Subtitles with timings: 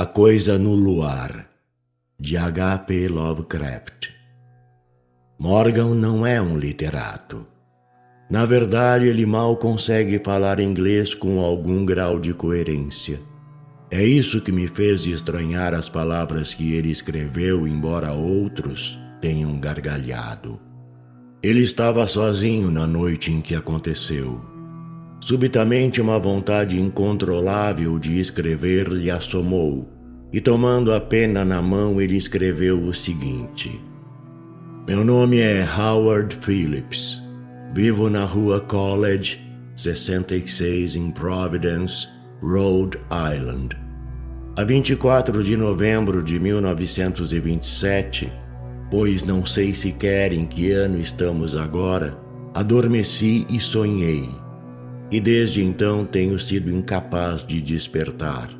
[0.00, 1.48] A Coisa no Luar,
[2.20, 3.08] de H.P.
[3.08, 4.10] Lovecraft.
[5.40, 7.44] Morgan não é um literato.
[8.30, 13.18] Na verdade, ele mal consegue falar inglês com algum grau de coerência.
[13.90, 20.60] É isso que me fez estranhar as palavras que ele escreveu, embora outros tenham gargalhado.
[21.42, 24.47] Ele estava sozinho na noite em que aconteceu.
[25.20, 29.88] Subitamente, uma vontade incontrolável de escrever lhe assomou,
[30.32, 33.80] e tomando a pena na mão, ele escreveu o seguinte:
[34.86, 37.20] Meu nome é Howard Phillips.
[37.74, 39.38] Vivo na rua College,
[39.76, 42.08] 66, em Providence,
[42.40, 42.98] Rhode
[43.34, 43.76] Island.
[44.56, 48.32] A 24 de novembro de 1927,
[48.90, 52.18] pois não sei sequer em que ano estamos agora,
[52.54, 54.28] adormeci e sonhei
[55.10, 58.50] e desde então tenho sido incapaz de despertar.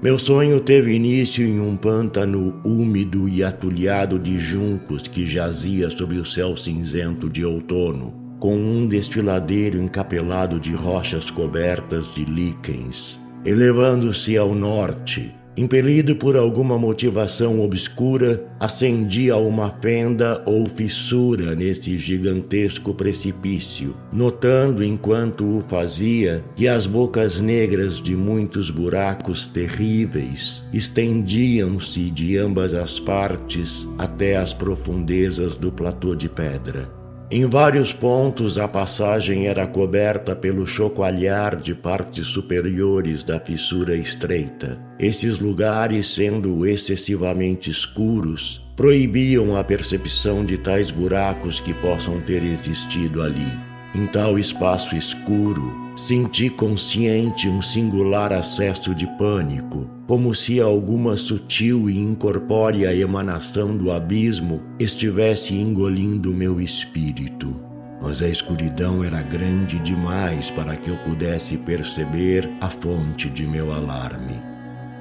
[0.00, 6.16] Meu sonho teve início em um pântano úmido e atulhado de juncos que jazia sob
[6.16, 13.18] o céu cinzento de outono, com um destiladeiro encapelado de rochas cobertas de líquens.
[13.44, 22.94] Elevando-se ao norte, impelido por alguma motivação obscura, ascendia uma fenda ou fissura nesse gigantesco
[22.94, 32.36] precipício, notando enquanto o fazia que as bocas negras de muitos buracos terríveis estendiam-se de
[32.36, 36.97] ambas as partes até as profundezas do platô de pedra.
[37.30, 44.78] Em vários pontos, a passagem era coberta pelo chocoalhar de partes superiores da fissura estreita.
[44.98, 53.20] Esses lugares, sendo excessivamente escuros, proibiam a percepção de tais buracos que possam ter existido
[53.20, 53.67] ali.
[53.98, 61.90] Em tal espaço escuro, senti consciente um singular acesso de pânico, como se alguma sutil
[61.90, 67.56] e incorpórea emanação do abismo estivesse engolindo meu espírito.
[68.00, 73.72] Mas a escuridão era grande demais para que eu pudesse perceber a fonte de meu
[73.72, 74.40] alarme.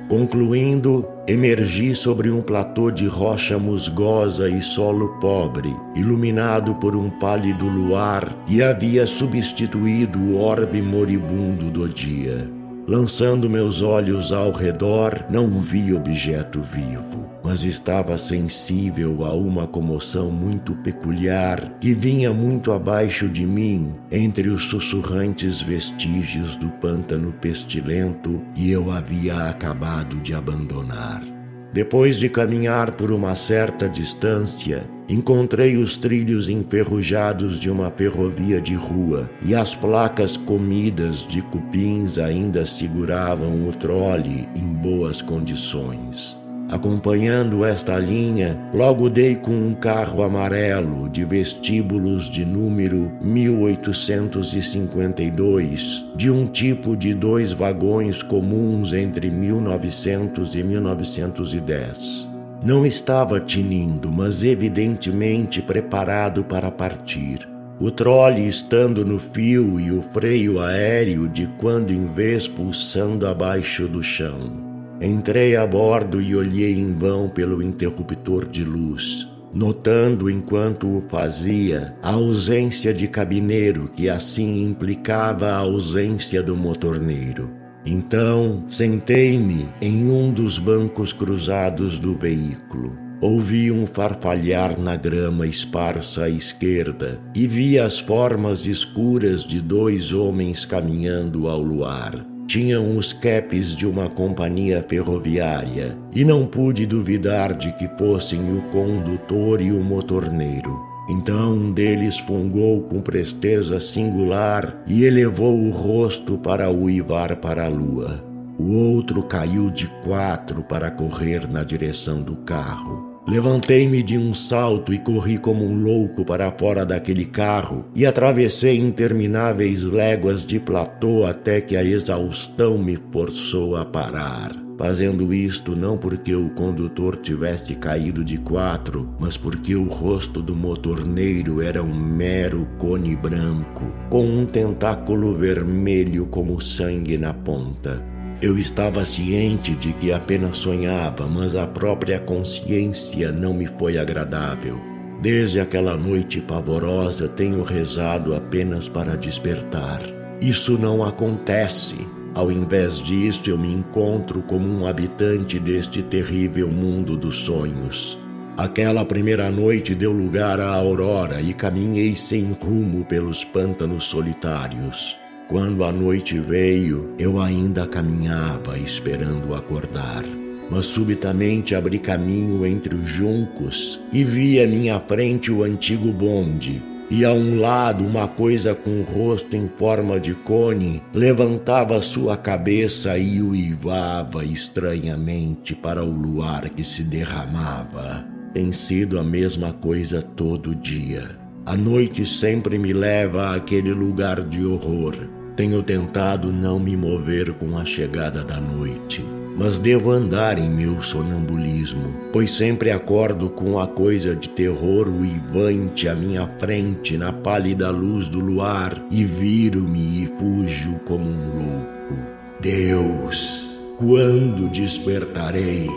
[0.08, 7.66] Concluindo, emergi sobre um platô de rocha musgosa e solo pobre, iluminado por um pálido
[7.68, 12.57] luar que havia substituído o orbe moribundo do dia.
[12.88, 20.32] Lançando meus olhos ao redor, não vi objeto vivo, mas estava sensível a uma comoção
[20.32, 28.42] muito peculiar que vinha muito abaixo de mim, entre os sussurrantes vestígios do pântano pestilento
[28.56, 31.37] que eu havia acabado de abandonar.
[31.78, 38.74] Depois de caminhar por uma certa distância, encontrei os trilhos enferrujados de uma ferrovia de
[38.74, 46.47] rua e as placas comidas de cupins ainda seguravam o trole em boas condições.
[46.70, 56.30] Acompanhando esta linha, logo dei com um carro amarelo de vestíbulos de número 1852, de
[56.30, 62.28] um tipo de dois vagões comuns entre 1900 e 1910.
[62.62, 67.48] Não estava tinindo, mas evidentemente preparado para partir.
[67.80, 73.88] O trole estando no fio e o freio aéreo de quando em vez pulsando abaixo
[73.88, 74.77] do chão.
[75.00, 81.96] Entrei a bordo e olhei em vão pelo interruptor de luz, notando enquanto o fazia
[82.02, 87.48] a ausência de cabineiro que assim implicava a ausência do motorneiro.
[87.86, 92.98] Então sentei-me em um dos bancos cruzados do veículo.
[93.22, 100.12] Ouvi um farfalhar na grama esparsa à esquerda e vi as formas escuras de dois
[100.12, 107.54] homens caminhando ao luar tinham os capes de uma companhia ferroviária e não pude duvidar
[107.54, 110.80] de que fossem o condutor e o motorneiro.
[111.10, 117.70] Então um deles fungou com presteza singular e elevou o rosto para uivar para a
[117.70, 118.24] lua.
[118.58, 123.07] O outro caiu de quatro para correr na direção do carro.
[123.28, 128.80] Levantei-me de um salto e corri como um louco para fora daquele carro e atravessei
[128.80, 134.56] intermináveis léguas de platô até que a exaustão me forçou a parar.
[134.78, 140.56] Fazendo isto não porque o condutor tivesse caído de quatro, mas porque o rosto do
[140.56, 148.02] motorneiro era um mero cone branco, com um tentáculo vermelho como sangue na ponta.
[148.40, 154.80] Eu estava ciente de que apenas sonhava, mas a própria consciência não me foi agradável.
[155.20, 160.04] Desde aquela noite pavorosa tenho rezado apenas para despertar.
[160.40, 161.96] Isso não acontece.
[162.36, 168.16] Ao invés disso, eu me encontro como um habitante deste terrível mundo dos sonhos.
[168.56, 175.18] Aquela primeira noite deu lugar à aurora e caminhei sem rumo pelos pântanos solitários.
[175.50, 180.26] Quando a noite veio, eu ainda caminhava esperando acordar.
[180.70, 186.82] Mas subitamente abri caminho entre os juncos e vi à minha frente o antigo bonde,
[187.10, 192.36] e a um lado uma coisa com o rosto em forma de cone levantava sua
[192.36, 198.26] cabeça e uivava estranhamente para o luar que se derramava.
[198.54, 201.38] Tem sido a mesma coisa todo dia.
[201.66, 205.37] A noite sempre me leva àquele lugar de horror.
[205.58, 209.26] Tenho tentado não me mover com a chegada da noite
[209.58, 216.08] mas devo andar em meu sonambulismo, pois sempre acordo com a coisa de terror uivante
[216.08, 222.22] à minha frente na pálida luz do luar e viro-me e fujo como um louco.
[222.60, 223.68] Deus,
[223.98, 225.90] quando despertarei?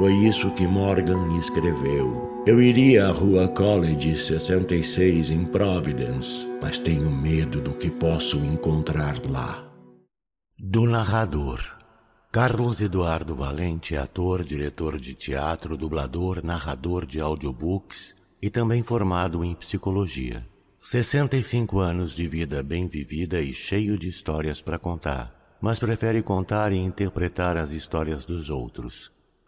[0.00, 2.42] Foi isso que Morgan escreveu.
[2.46, 9.20] Eu iria à Rua College 66 em Providence, mas tenho medo do que posso encontrar
[9.28, 9.62] lá.
[10.58, 11.60] Do narrador.
[12.32, 19.44] Carlos Eduardo Valente é ator, diretor de teatro, dublador, narrador de audiobooks e também formado
[19.44, 20.46] em psicologia.
[20.80, 26.72] 65 anos de vida bem vivida e cheio de histórias para contar, mas prefere contar
[26.72, 29.12] e interpretar as histórias dos outros.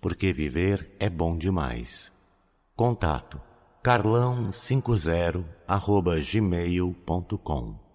[0.00, 2.12] porque viver é bom demais.
[2.76, 3.40] Contato
[3.82, 5.44] carlão50
[6.32, 7.87] gmail.com